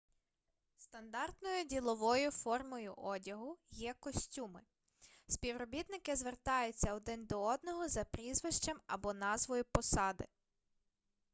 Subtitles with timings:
[0.77, 4.61] стандартною діловою формою одягу є костюми
[5.27, 10.25] співробітники звертаються один до одного за прізвищем або назвою посади